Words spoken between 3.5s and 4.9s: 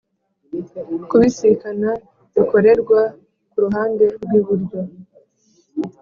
ruhande rw iburyo